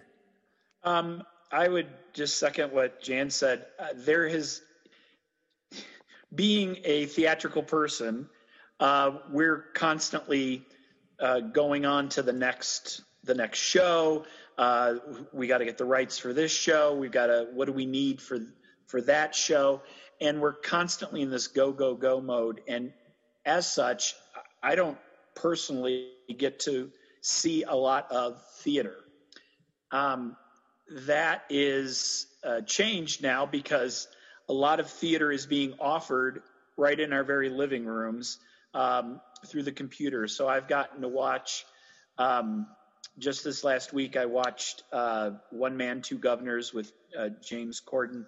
Um, 0.84 1.24
I 1.52 1.68
would 1.68 1.88
just 2.14 2.38
second 2.38 2.72
what 2.72 3.02
Jan 3.02 3.30
said. 3.30 3.66
Uh, 3.80 3.88
there 3.96 4.28
has, 4.30 4.62
being 6.34 6.78
a 6.84 7.06
theatrical 7.08 7.64
person, 7.64 8.30
uh, 8.80 9.18
we're 9.32 9.66
constantly 9.74 10.66
uh, 11.20 11.40
going 11.40 11.86
on 11.86 12.10
to 12.10 12.22
the 12.22 12.34
next 12.34 13.02
the 13.26 13.34
next 13.34 13.60
show 13.60 14.26
uh, 14.58 14.96
we 15.32 15.48
got 15.48 15.60
to 15.60 15.66
get 15.66 15.78
the 15.78 15.86
rights 15.86 16.18
for 16.18 16.34
this 16.34 16.52
show. 16.52 16.96
We've 16.96 17.12
got 17.12 17.28
to, 17.28 17.48
what 17.54 17.66
do 17.66 17.74
we 17.74 17.86
need 17.86 18.22
for, 18.22 18.40
for 18.86 19.02
that 19.02 19.34
show? 19.34 19.82
And 20.22 20.40
we're 20.40 20.54
constantly 20.54 21.22
in 21.22 21.30
this 21.30 21.48
go, 21.48 21.72
go, 21.72 21.96
go 21.96 22.22
mode. 22.22 22.62
And 22.68 22.94
as 23.46 23.72
such, 23.72 24.16
I 24.62 24.76
don't 24.76 24.98
personally 25.36 26.12
get 26.38 26.60
to 26.62 26.92
see 27.22 27.64
a 27.64 27.74
lot 27.76 28.12
of 28.12 28.42
theater. 28.58 28.96
Um, 29.92 30.36
that 30.90 31.44
is 31.50 32.28
uh, 32.44 32.62
changed 32.62 33.24
now 33.24 33.46
because 33.46 34.08
a 34.50 34.54
lot 34.54 34.80
of 34.80 34.90
theater 34.90 35.32
is 35.32 35.46
being 35.46 35.74
offered 35.80 36.44
right 36.78 37.00
in 37.00 37.14
our 37.14 37.24
very 37.24 37.50
living 37.50 37.86
rooms 37.86 38.40
um, 38.74 39.22
through 39.48 39.64
the 39.64 39.72
computer. 39.72 40.28
So 40.28 40.48
I've 40.48 40.68
gotten 40.68 41.02
to 41.02 41.08
watch 41.08 41.66
um, 42.18 42.68
just 43.18 43.44
this 43.44 43.64
last 43.64 43.94
week, 43.94 44.18
I 44.18 44.26
watched 44.26 44.84
uh, 44.92 45.32
One 45.52 45.78
Man, 45.78 46.02
Two 46.02 46.18
Guvnors 46.18 46.74
with 46.74 46.92
uh, 47.18 47.30
James 47.42 47.82
Corden, 47.86 48.26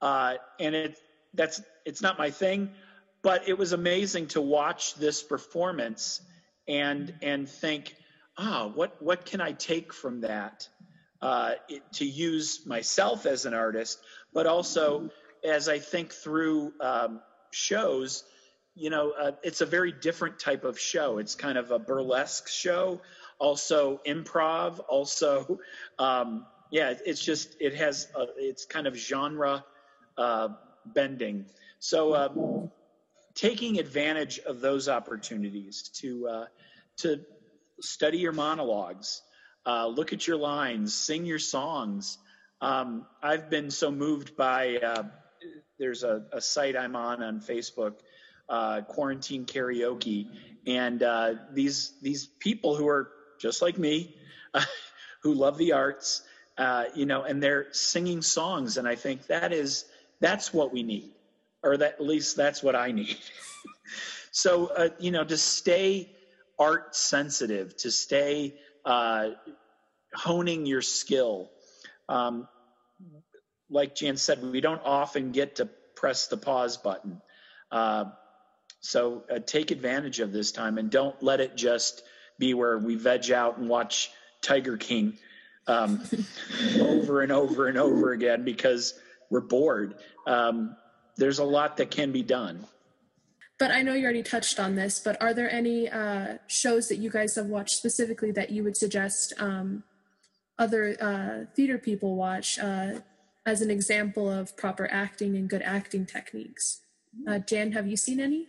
uh, 0.00 0.34
and 0.60 0.74
it 0.74 0.98
that's 1.34 1.62
it's 1.84 2.02
not 2.02 2.18
my 2.18 2.30
thing, 2.30 2.70
but 3.22 3.48
it 3.48 3.58
was 3.58 3.72
amazing 3.72 4.28
to 4.28 4.40
watch 4.40 4.94
this 4.94 5.22
performance 5.22 6.20
and 6.68 7.12
and 7.22 7.48
think, 7.48 7.96
ah, 8.38 8.64
oh, 8.64 8.68
what 8.74 9.02
what 9.02 9.24
can 9.24 9.40
I 9.40 9.52
take 9.52 9.92
from 9.92 10.20
that 10.20 10.68
uh, 11.22 11.52
it, 11.68 11.82
to 11.92 12.04
use 12.04 12.66
myself 12.66 13.24
as 13.24 13.46
an 13.46 13.54
artist, 13.54 13.98
but 14.34 14.46
also 14.46 15.10
as 15.44 15.68
I 15.68 15.78
think 15.78 16.12
through 16.12 16.72
um, 16.80 17.20
shows. 17.50 18.24
You 18.74 18.88
know, 18.88 19.12
uh, 19.12 19.32
it's 19.42 19.60
a 19.60 19.66
very 19.66 19.92
different 19.92 20.38
type 20.38 20.64
of 20.64 20.78
show. 20.78 21.18
It's 21.18 21.34
kind 21.34 21.58
of 21.58 21.70
a 21.70 21.78
burlesque 21.78 22.48
show 22.48 23.00
also 23.42 24.00
improv, 24.06 24.78
also, 24.88 25.58
um, 25.98 26.46
yeah, 26.70 26.94
it's 27.04 27.22
just, 27.22 27.56
it 27.60 27.74
has, 27.74 28.06
a, 28.16 28.26
it's 28.36 28.64
kind 28.64 28.86
of 28.86 28.94
genre 28.94 29.64
uh, 30.16 30.48
bending. 30.86 31.46
So 31.80 32.12
uh, 32.12 32.28
taking 33.34 33.80
advantage 33.80 34.38
of 34.38 34.60
those 34.60 34.88
opportunities 34.88 35.90
to, 36.00 36.28
uh, 36.28 36.44
to 36.98 37.20
study 37.80 38.18
your 38.18 38.32
monologues, 38.32 39.22
uh, 39.66 39.86
look 39.86 40.12
at 40.12 40.26
your 40.26 40.36
lines, 40.36 40.94
sing 40.94 41.24
your 41.24 41.38
songs. 41.38 42.18
Um, 42.60 43.06
I've 43.22 43.50
been 43.50 43.70
so 43.70 43.90
moved 43.90 44.36
by, 44.36 44.76
uh, 44.76 45.04
there's 45.78 46.04
a, 46.04 46.24
a, 46.32 46.40
site 46.40 46.76
I'm 46.76 46.94
on 46.96 47.22
on 47.22 47.40
Facebook, 47.40 47.94
uh, 48.48 48.82
Quarantine 48.82 49.46
Karaoke, 49.46 50.28
and 50.66 51.02
these, 51.52 51.94
these 52.02 52.26
people 52.26 52.76
who 52.76 52.86
are 52.88 53.10
just 53.42 53.60
like 53.60 53.76
me, 53.76 54.14
uh, 54.54 54.64
who 55.22 55.34
love 55.34 55.58
the 55.58 55.72
arts, 55.72 56.22
uh, 56.56 56.84
you 56.94 57.06
know, 57.06 57.22
and 57.22 57.42
they're 57.42 57.66
singing 57.72 58.22
songs. 58.22 58.76
And 58.76 58.86
I 58.86 58.94
think 58.94 59.26
that 59.26 59.52
is, 59.52 59.84
that's 60.20 60.54
what 60.54 60.72
we 60.72 60.82
need, 60.82 61.10
or 61.62 61.76
that, 61.76 61.94
at 61.94 62.00
least 62.00 62.36
that's 62.36 62.62
what 62.62 62.76
I 62.76 62.92
need. 62.92 63.18
so, 64.30 64.66
uh, 64.66 64.88
you 64.98 65.10
know, 65.10 65.24
to 65.24 65.36
stay 65.36 66.10
art 66.58 66.94
sensitive, 66.94 67.76
to 67.78 67.90
stay 67.90 68.54
uh, 68.84 69.30
honing 70.14 70.66
your 70.66 70.82
skill. 70.82 71.50
Um, 72.08 72.48
like 73.70 73.94
Jan 73.94 74.16
said, 74.16 74.42
we 74.42 74.60
don't 74.60 74.82
often 74.84 75.32
get 75.32 75.56
to 75.56 75.68
press 75.96 76.26
the 76.26 76.36
pause 76.36 76.76
button. 76.76 77.20
Uh, 77.70 78.06
so 78.80 79.22
uh, 79.30 79.38
take 79.38 79.70
advantage 79.70 80.20
of 80.20 80.32
this 80.32 80.52
time 80.52 80.76
and 80.76 80.90
don't 80.90 81.20
let 81.22 81.40
it 81.40 81.56
just 81.56 82.02
be 82.38 82.54
where 82.54 82.76
we 82.78 82.96
veg 82.96 83.30
out 83.30 83.58
and 83.58 83.68
watch 83.68 84.10
Tiger 84.42 84.76
King 84.76 85.16
um, 85.66 86.02
over 86.80 87.22
and 87.22 87.32
over 87.32 87.68
and 87.68 87.78
over 87.78 88.12
again 88.12 88.44
because 88.44 88.98
we're 89.30 89.40
bored. 89.40 89.94
Um, 90.26 90.76
there's 91.16 91.38
a 91.38 91.44
lot 91.44 91.76
that 91.76 91.90
can 91.90 92.12
be 92.12 92.22
done. 92.22 92.64
But 93.62 93.70
I 93.70 93.80
know 93.82 93.94
you 93.94 94.02
already 94.02 94.24
touched 94.24 94.58
on 94.58 94.74
this, 94.74 94.98
but 94.98 95.22
are 95.22 95.32
there 95.32 95.48
any 95.48 95.88
uh, 95.88 96.38
shows 96.48 96.88
that 96.88 96.96
you 96.96 97.08
guys 97.08 97.36
have 97.36 97.46
watched 97.46 97.76
specifically 97.76 98.32
that 98.32 98.50
you 98.50 98.64
would 98.64 98.76
suggest 98.76 99.34
um, 99.38 99.84
other 100.58 100.96
uh, 101.00 101.46
theater 101.54 101.78
people 101.78 102.16
watch 102.16 102.58
uh, 102.58 102.94
as 103.46 103.60
an 103.60 103.70
example 103.70 104.28
of 104.28 104.56
proper 104.56 104.88
acting 104.90 105.36
and 105.36 105.48
good 105.48 105.62
acting 105.62 106.04
techniques? 106.04 106.80
Uh, 107.28 107.38
Jan, 107.38 107.70
have 107.70 107.86
you 107.86 107.96
seen 107.96 108.18
any? 108.18 108.48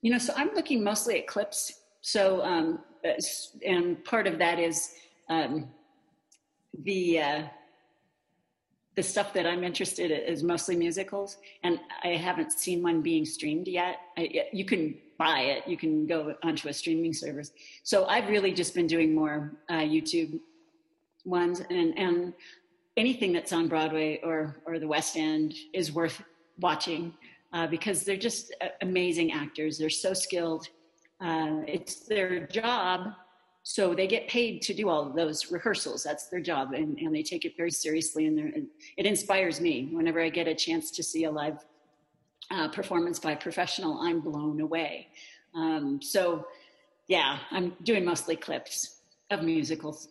You 0.00 0.10
know, 0.10 0.18
so 0.18 0.32
I'm 0.36 0.52
looking 0.56 0.82
mostly 0.82 1.20
at 1.20 1.28
clips. 1.28 1.74
So 2.00 2.42
um, 2.42 2.80
and 3.64 4.04
part 4.04 4.26
of 4.26 4.40
that 4.40 4.58
is 4.58 4.92
um, 5.28 5.68
the 6.82 7.20
uh, 7.20 7.42
the 8.94 9.02
stuff 9.02 9.32
that 9.32 9.46
I'm 9.46 9.64
interested 9.64 10.10
in 10.10 10.20
is 10.20 10.42
mostly 10.42 10.76
musicals, 10.76 11.38
and 11.62 11.78
I 12.02 12.08
haven't 12.08 12.52
seen 12.52 12.82
one 12.82 13.00
being 13.02 13.24
streamed 13.24 13.68
yet. 13.68 14.00
I, 14.18 14.46
you 14.52 14.64
can 14.64 14.96
buy 15.18 15.40
it, 15.40 15.66
you 15.66 15.76
can 15.76 16.06
go 16.06 16.34
onto 16.42 16.68
a 16.68 16.72
streaming 16.72 17.12
service. 17.12 17.52
So 17.82 18.06
I've 18.06 18.28
really 18.28 18.52
just 18.52 18.74
been 18.74 18.86
doing 18.86 19.14
more 19.14 19.54
uh, 19.68 19.84
YouTube 19.96 20.40
ones, 21.24 21.60
and 21.70 21.98
and 21.98 22.34
anything 22.96 23.32
that's 23.32 23.52
on 23.52 23.68
Broadway 23.68 24.20
or 24.22 24.62
or 24.66 24.78
the 24.78 24.88
West 24.88 25.16
End 25.16 25.54
is 25.72 25.92
worth 25.92 26.22
watching 26.60 27.14
uh, 27.52 27.66
because 27.66 28.04
they're 28.04 28.16
just 28.16 28.54
uh, 28.60 28.68
amazing 28.82 29.32
actors. 29.32 29.78
They're 29.78 29.90
so 29.90 30.12
skilled 30.12 30.68
uh, 31.22 31.62
it's 31.68 32.00
their 32.00 32.46
job 32.48 33.12
so 33.64 33.94
they 33.94 34.06
get 34.06 34.28
paid 34.28 34.60
to 34.62 34.74
do 34.74 34.88
all 34.88 35.06
of 35.06 35.14
those 35.14 35.52
rehearsals. 35.52 36.02
That's 36.02 36.28
their 36.28 36.40
job, 36.40 36.72
and, 36.72 36.98
and 36.98 37.14
they 37.14 37.22
take 37.22 37.44
it 37.44 37.56
very 37.56 37.70
seriously. 37.70 38.26
And, 38.26 38.38
and 38.38 38.66
it 38.96 39.06
inspires 39.06 39.60
me 39.60 39.88
whenever 39.92 40.20
I 40.20 40.30
get 40.30 40.48
a 40.48 40.54
chance 40.54 40.90
to 40.92 41.02
see 41.02 41.24
a 41.24 41.30
live 41.30 41.64
uh, 42.50 42.68
performance 42.68 43.20
by 43.20 43.32
a 43.32 43.36
professional. 43.36 44.00
I'm 44.00 44.20
blown 44.20 44.60
away. 44.60 45.08
Um, 45.54 46.00
so, 46.02 46.46
yeah, 47.06 47.38
I'm 47.50 47.74
doing 47.84 48.04
mostly 48.04 48.34
clips 48.34 49.00
of 49.30 49.44
musicals. 49.44 50.08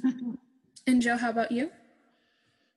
and 0.86 1.00
Joe, 1.00 1.16
how 1.16 1.30
about 1.30 1.52
you? 1.52 1.70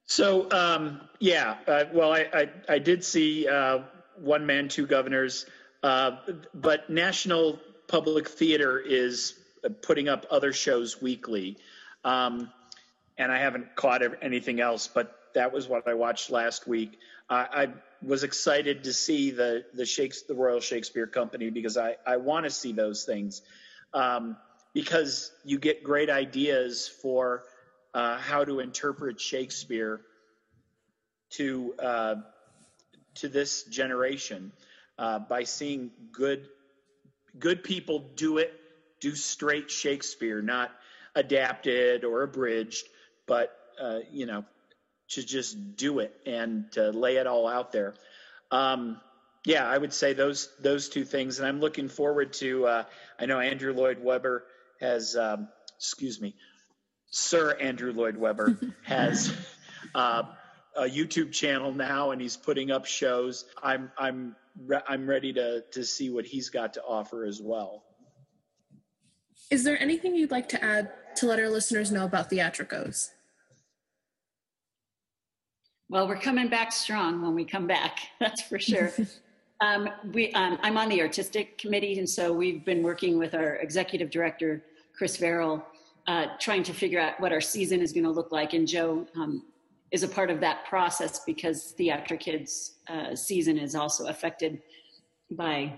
So, 0.06 0.50
um, 0.52 1.02
yeah, 1.20 1.58
uh, 1.68 1.86
well, 1.92 2.14
I, 2.14 2.28
I, 2.34 2.50
I, 2.70 2.80
did 2.80 3.04
see 3.04 3.48
uh, 3.48 3.80
One 4.18 4.46
Man, 4.46 4.70
Two 4.70 4.88
Guvnors, 4.88 5.46
uh, 5.84 6.18
but 6.54 6.90
National 6.90 7.60
Public 7.90 8.30
Theater 8.30 8.80
is 8.80 9.38
putting 9.82 10.10
up 10.10 10.26
other 10.30 10.54
shows 10.54 11.02
weekly. 11.02 11.58
Um, 12.04 12.52
and 13.18 13.32
I 13.32 13.40
haven't 13.40 13.76
caught 13.76 14.02
anything 14.22 14.60
else, 14.60 14.88
but 14.88 15.16
that 15.34 15.52
was 15.52 15.68
what 15.68 15.88
I 15.88 15.94
watched 15.94 16.30
last 16.30 16.68
week. 16.68 17.00
I 17.30 17.70
was 18.02 18.24
excited 18.24 18.86
to 18.86 18.94
see 18.94 19.32
the 19.32 19.66
the 19.74 19.86
Shakes, 19.86 20.22
the 20.22 20.34
Royal 20.34 20.62
Shakespeare 20.62 21.08
Company 21.08 21.50
because 21.50 21.78
I 21.78 21.98
I 22.06 22.18
want 22.18 22.46
to 22.46 22.50
see 22.50 22.72
those 22.72 23.04
things 23.04 23.42
um, 23.94 24.38
because 24.74 25.32
you 25.44 25.60
get 25.60 25.84
great 25.84 26.10
ideas 26.10 26.88
for 26.88 27.44
uh, 27.94 28.18
how 28.18 28.46
to 28.46 28.60
interpret 28.60 29.20
Shakespeare 29.20 30.02
to 31.32 31.74
uh, 31.80 32.16
to 33.16 33.28
this 33.28 33.64
generation 33.64 34.52
uh, 34.98 35.20
by 35.20 35.44
seeing 35.44 35.92
good 36.12 36.48
good 37.40 37.64
people 37.64 38.00
do 38.16 38.38
it, 38.38 38.54
do 39.00 39.16
straight 39.16 39.70
Shakespeare, 39.70 40.42
not 40.42 40.72
adapted 41.16 42.04
or 42.04 42.24
abridged, 42.24 42.88
but 43.26 43.56
uh, 43.82 44.00
you 44.12 44.26
know 44.26 44.46
to 45.10 45.24
just 45.24 45.78
do 45.78 46.00
it 46.00 46.14
and 46.26 46.72
to 46.74 46.90
lay 46.92 47.16
it 47.16 47.28
all 47.28 47.48
out 47.48 47.72
there. 47.72 47.94
Um, 48.52 49.00
yeah, 49.46 49.68
I 49.68 49.78
would 49.78 49.94
say 49.94 50.14
those 50.14 50.50
those 50.60 50.90
two 50.90 51.06
things, 51.06 51.40
and 51.40 51.48
I'm 51.48 51.60
looking 51.60 51.88
forward 51.88 52.34
to. 52.34 52.68
Uh, 52.68 52.84
I 53.18 53.26
know 53.26 53.40
Andrew 53.40 53.74
Lloyd 53.74 54.04
Webber 54.04 54.44
has, 54.82 55.16
um, 55.16 55.48
excuse 55.78 56.20
me, 56.20 56.36
Sir 57.10 57.56
Andrew 57.58 57.94
Lloyd 57.94 58.18
Webber 58.18 58.60
has 58.84 59.34
uh, 59.96 60.24
a 60.76 60.84
YouTube 60.84 61.32
channel 61.32 61.72
now, 61.72 62.12
and 62.12 62.22
he's 62.22 62.36
putting 62.36 62.72
up 62.72 62.86
shows. 62.86 63.46
I'm 63.64 63.90
I'm 63.98 64.36
re- 64.66 64.84
I'm 64.88 65.08
ready 65.10 65.32
to 65.34 65.64
to 65.72 65.86
see 65.86 66.10
what 66.10 66.26
he's 66.26 66.50
got 66.50 66.74
to 66.74 66.84
offer 66.84 67.24
as 67.24 67.42
well. 67.42 67.84
Is 69.50 69.64
there 69.64 69.82
anything 69.82 70.16
you'd 70.16 70.32
like 70.32 70.50
to 70.50 70.64
add 70.64 70.92
to 71.18 71.26
let 71.26 71.40
our 71.40 71.50
listeners 71.50 71.92
know 71.92 72.06
about 72.06 72.30
Theatrikos? 72.30 73.12
Well, 75.90 76.08
we're 76.08 76.20
coming 76.20 76.50
back 76.50 76.74
strong 76.74 77.22
when 77.22 77.34
we 77.34 77.46
come 77.46 77.66
back. 77.66 78.00
That's 78.20 78.42
for 78.42 78.60
sure. 78.60 78.92
um, 79.62 79.90
we, 80.12 80.34
um, 80.34 80.58
I'm 80.62 80.78
on 80.78 80.90
the 80.90 81.02
artistic 81.02 81.58
committee, 81.58 81.98
and 81.98 82.10
so 82.10 82.34
we've 82.34 82.66
been 82.66 82.84
working 82.84 83.18
with 83.18 83.34
our 83.34 83.56
executive 83.56 84.10
director, 84.10 84.64
Chris 84.94 85.16
Verrill, 85.16 85.66
uh, 86.08 86.28
trying 86.40 86.64
to 86.64 86.74
figure 86.74 87.00
out 87.00 87.20
what 87.22 87.32
our 87.32 87.42
season 87.42 87.80
is 87.82 87.94
going 87.94 88.04
to 88.04 88.12
look 88.12 88.34
like. 88.34 88.54
And 88.54 88.68
Joe 88.68 89.08
um, 89.16 89.44
is 89.92 90.04
a 90.04 90.08
part 90.10 90.30
of 90.30 90.42
that 90.42 90.66
process 90.66 91.22
because 91.26 91.74
Theatrikids 91.80 92.72
uh, 92.90 93.16
season 93.16 93.58
is 93.58 93.76
also 93.76 94.08
affected 94.08 94.62
by 95.32 95.74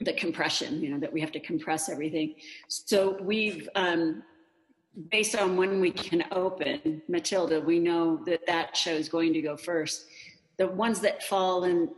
the 0.00 0.12
compression. 0.14 0.80
You 0.80 0.90
know 0.90 1.00
that 1.00 1.12
we 1.12 1.20
have 1.20 1.32
to 1.32 1.40
compress 1.40 1.88
everything. 1.88 2.34
So 2.68 3.18
we've 3.20 3.68
um, 3.74 4.22
based 5.10 5.36
on 5.36 5.56
when 5.56 5.80
we 5.80 5.90
can 5.90 6.24
open 6.32 7.02
Matilda, 7.08 7.60
we 7.60 7.78
know 7.78 8.22
that 8.26 8.46
that 8.46 8.76
show 8.76 8.92
is 8.92 9.08
going 9.08 9.32
to 9.32 9.42
go 9.42 9.56
first. 9.56 10.06
The 10.56 10.68
ones 10.68 11.00
that 11.00 11.22
fall 11.24 11.64
in 11.64 11.90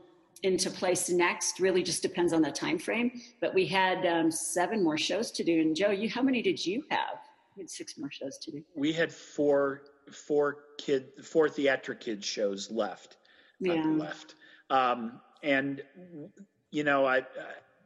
into 0.42 0.70
place 0.70 1.08
next 1.08 1.60
really 1.60 1.82
just 1.82 2.02
depends 2.02 2.32
on 2.32 2.42
the 2.42 2.50
time 2.50 2.78
frame. 2.78 3.10
But 3.40 3.54
we 3.54 3.66
had 3.66 4.06
um, 4.06 4.30
seven 4.30 4.82
more 4.82 4.98
shows 4.98 5.30
to 5.32 5.44
do. 5.44 5.60
And 5.60 5.74
Joe, 5.74 5.90
you 5.90 6.08
how 6.08 6.22
many 6.22 6.42
did 6.42 6.64
you 6.64 6.84
have? 6.90 7.18
We 7.56 7.62
had 7.62 7.70
six 7.70 7.96
more 7.98 8.10
shows 8.10 8.38
to 8.38 8.50
do. 8.50 8.62
We 8.74 8.92
had 8.92 9.12
four 9.12 9.82
four 10.12 10.58
kid 10.78 11.24
four 11.24 11.48
theatric 11.48 12.00
kids 12.00 12.26
shows 12.26 12.70
left. 12.70 13.16
Yeah. 13.60 13.84
left. 13.84 14.34
Um, 14.70 15.20
and 15.42 15.82
you 16.70 16.84
know, 16.84 17.06
I, 17.06 17.22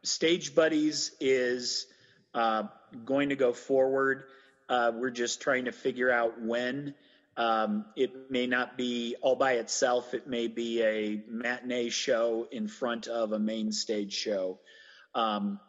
Stage 0.02 0.54
Buddies 0.54 1.12
is 1.20 1.86
uh, 2.34 2.64
going 3.04 3.28
to 3.30 3.36
go 3.36 3.52
forward. 3.52 4.24
Uh, 4.68 4.92
we're 4.94 5.10
just 5.10 5.40
trying 5.40 5.66
to 5.66 5.72
figure 5.72 6.10
out 6.10 6.40
when. 6.40 6.94
Um, 7.36 7.86
it 7.96 8.30
may 8.30 8.46
not 8.46 8.76
be 8.76 9.16
all 9.20 9.36
by 9.36 9.54
itself. 9.54 10.14
It 10.14 10.26
may 10.26 10.46
be 10.46 10.82
a 10.82 11.22
matinee 11.28 11.90
show 11.90 12.46
in 12.50 12.68
front 12.68 13.06
of 13.06 13.32
a 13.32 13.38
main 13.38 13.72
stage 13.72 14.12
show. 14.12 14.58
Um, 15.14 15.60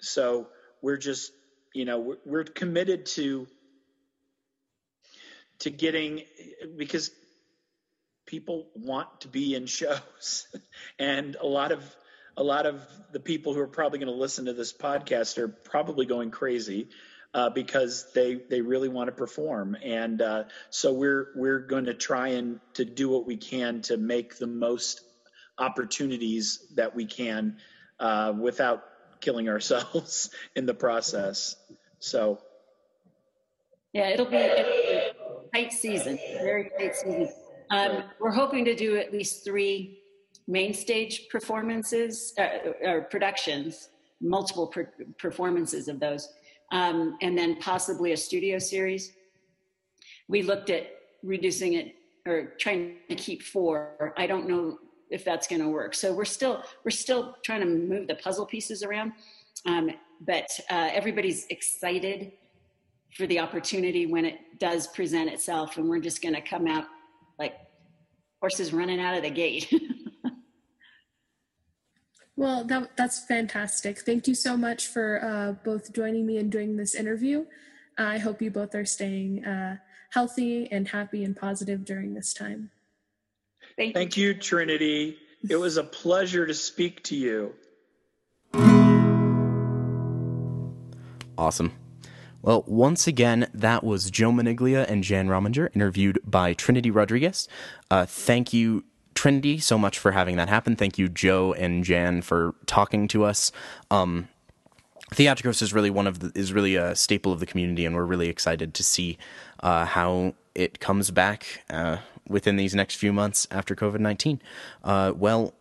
so 0.00 0.48
we're 0.82 0.96
just, 0.96 1.32
you 1.74 1.84
know, 1.84 1.98
we're, 1.98 2.18
we're 2.24 2.44
committed 2.44 3.06
to 3.06 3.46
to 5.60 5.70
getting 5.70 6.22
because 6.76 7.10
people 8.26 8.68
want 8.76 9.22
to 9.22 9.28
be 9.28 9.54
in 9.54 9.66
shows, 9.66 10.46
and 10.98 11.36
a 11.40 11.46
lot 11.46 11.72
of 11.72 11.82
a 12.38 12.42
lot 12.42 12.66
of 12.66 12.80
the 13.12 13.18
people 13.18 13.52
who 13.52 13.60
are 13.60 13.66
probably 13.66 13.98
going 13.98 14.12
to 14.12 14.18
listen 14.18 14.44
to 14.44 14.52
this 14.52 14.72
podcast 14.72 15.38
are 15.38 15.48
probably 15.48 16.06
going 16.06 16.30
crazy 16.30 16.88
uh, 17.34 17.50
because 17.50 18.10
they 18.14 18.36
they 18.48 18.60
really 18.60 18.88
want 18.88 19.08
to 19.08 19.12
perform, 19.12 19.76
and 19.84 20.22
uh, 20.22 20.44
so 20.70 20.92
we're 20.92 21.28
we're 21.34 21.58
going 21.58 21.84
to 21.84 21.94
try 21.94 22.28
and 22.28 22.60
to 22.74 22.84
do 22.84 23.08
what 23.08 23.26
we 23.26 23.36
can 23.36 23.82
to 23.82 23.96
make 23.96 24.38
the 24.38 24.46
most 24.46 25.02
opportunities 25.58 26.64
that 26.76 26.94
we 26.94 27.04
can 27.04 27.56
uh, 27.98 28.32
without 28.38 28.84
killing 29.20 29.48
ourselves 29.48 30.30
in 30.56 30.64
the 30.64 30.74
process. 30.74 31.56
So, 31.98 32.38
yeah, 33.92 34.08
it'll 34.10 34.26
be 34.26 34.36
a 34.36 35.12
tight 35.52 35.72
season, 35.72 36.18
very 36.34 36.70
tight 36.78 36.94
season. 36.94 37.28
Um, 37.70 38.04
we're 38.20 38.30
hoping 38.30 38.64
to 38.64 38.76
do 38.76 38.96
at 38.96 39.12
least 39.12 39.44
three 39.44 39.98
main 40.48 40.74
stage 40.74 41.28
performances 41.30 42.34
uh, 42.38 42.70
or 42.82 43.02
productions, 43.02 43.90
multiple 44.20 44.66
per- 44.66 44.92
performances 45.18 45.86
of 45.86 46.00
those 46.00 46.28
um, 46.72 47.16
and 47.22 47.36
then 47.36 47.56
possibly 47.56 48.12
a 48.12 48.16
studio 48.16 48.58
series. 48.58 49.12
We 50.28 50.42
looked 50.42 50.70
at 50.70 50.86
reducing 51.22 51.74
it 51.74 51.94
or 52.26 52.52
trying 52.58 52.96
to 53.08 53.14
keep 53.14 53.42
four. 53.42 54.14
I 54.16 54.26
don't 54.26 54.48
know 54.48 54.78
if 55.10 55.24
that's 55.24 55.46
going 55.46 55.62
to 55.62 55.68
work. 55.68 55.94
So 55.94 56.12
we're 56.12 56.26
still 56.26 56.62
we're 56.84 56.90
still 56.90 57.36
trying 57.42 57.60
to 57.60 57.66
move 57.66 58.08
the 58.08 58.16
puzzle 58.16 58.44
pieces 58.44 58.82
around, 58.82 59.12
um, 59.64 59.90
but 60.20 60.48
uh, 60.70 60.90
everybody's 60.92 61.46
excited 61.46 62.32
for 63.16 63.26
the 63.26 63.38
opportunity 63.38 64.04
when 64.04 64.26
it 64.26 64.38
does 64.58 64.86
present 64.88 65.30
itself, 65.30 65.78
and 65.78 65.88
we're 65.88 66.00
just 66.00 66.20
going 66.20 66.34
to 66.34 66.42
come 66.42 66.66
out 66.66 66.84
like 67.38 67.54
horses 68.40 68.74
running 68.74 69.00
out 69.00 69.16
of 69.16 69.22
the 69.22 69.30
gate. 69.30 69.72
Well, 72.38 72.62
that, 72.66 72.96
that's 72.96 73.18
fantastic. 73.24 73.98
Thank 73.98 74.28
you 74.28 74.34
so 74.36 74.56
much 74.56 74.86
for 74.86 75.20
uh, 75.24 75.52
both 75.64 75.92
joining 75.92 76.24
me 76.24 76.36
and 76.38 76.52
doing 76.52 76.76
this 76.76 76.94
interview. 76.94 77.46
I 77.98 78.18
hope 78.18 78.40
you 78.40 78.48
both 78.52 78.76
are 78.76 78.84
staying 78.84 79.44
uh, 79.44 79.78
healthy 80.10 80.70
and 80.70 80.86
happy 80.86 81.24
and 81.24 81.36
positive 81.36 81.84
during 81.84 82.14
this 82.14 82.32
time. 82.32 82.70
Thank, 83.76 83.92
Thank 83.92 84.16
you. 84.16 84.28
you, 84.28 84.34
Trinity. 84.34 85.16
It 85.50 85.56
was 85.56 85.78
a 85.78 85.82
pleasure 85.82 86.46
to 86.46 86.54
speak 86.54 87.02
to 87.04 87.16
you. 87.16 87.54
Awesome. 91.36 91.72
Well, 92.40 92.62
once 92.68 93.08
again, 93.08 93.48
that 93.52 93.82
was 93.82 94.12
Joe 94.12 94.30
Maniglia 94.30 94.88
and 94.88 95.02
Jan 95.02 95.26
Rominger, 95.26 95.74
interviewed 95.74 96.20
by 96.24 96.54
Trinity 96.54 96.92
Rodriguez. 96.92 97.48
Uh, 97.90 98.06
thank 98.06 98.52
you 98.52 98.84
Trinity 99.18 99.58
so 99.58 99.76
much 99.76 99.98
for 99.98 100.12
having 100.12 100.36
that 100.36 100.48
happen. 100.48 100.76
Thank 100.76 100.96
you, 100.96 101.08
Joe 101.08 101.52
and 101.64 101.82
Jan, 101.82 102.22
for 102.22 102.54
talking 102.66 103.08
to 103.08 103.24
us. 103.24 103.50
Um, 103.90 104.28
Theatrikos 105.10 105.60
is 105.60 105.74
really 105.74 105.90
one 105.90 106.06
of 106.06 106.20
the, 106.20 106.30
is 106.38 106.52
really 106.52 106.76
a 106.76 106.94
staple 106.94 107.32
of 107.32 107.40
the 107.40 107.46
community, 107.46 107.84
and 107.84 107.96
we're 107.96 108.04
really 108.04 108.28
excited 108.28 108.74
to 108.74 108.84
see 108.84 109.18
uh, 109.60 109.86
how 109.86 110.34
it 110.54 110.78
comes 110.78 111.10
back 111.10 111.64
uh, 111.68 111.96
within 112.28 112.54
these 112.56 112.76
next 112.76 112.94
few 112.94 113.12
months 113.12 113.48
after 113.50 113.74
COVID 113.74 113.98
nineteen. 113.98 114.40
Uh, 114.84 115.12
well, 115.16 115.52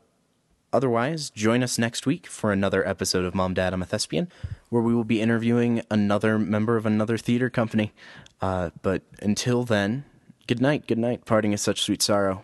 otherwise, 0.72 1.32
join 1.32 1.64
us 1.64 1.80
next 1.80 2.06
week 2.06 2.28
for 2.28 2.52
another 2.52 2.88
episode 2.88 3.26
of 3.26 3.34
Mom, 3.34 3.56
Dad, 3.56 3.74
I'm 3.74 3.82
a 3.82 3.86
Thespian, 3.86 4.28
where 4.70 4.84
we 4.84 4.94
will 4.94 5.10
be 5.16 5.20
interviewing 5.20 5.82
another 5.90 6.38
member 6.38 6.78
of 6.78 6.86
another 6.86 7.18
theater 7.18 7.50
company. 7.50 7.92
Uh, 8.40 8.70
but 8.84 9.02
until 9.20 9.64
then, 9.64 10.04
good 10.46 10.62
night, 10.62 10.86
good 10.86 11.00
night. 11.00 11.26
Parting 11.26 11.54
is 11.54 11.62
such 11.62 11.82
sweet 11.82 12.04
sorrow. 12.04 12.44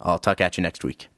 I'll 0.00 0.18
talk 0.18 0.40
at 0.40 0.56
you 0.56 0.62
next 0.62 0.84
week. 0.84 1.08